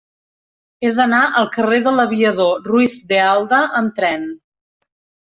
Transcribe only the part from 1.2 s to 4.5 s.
al carrer de l'Aviador Ruiz de Alda amb tren.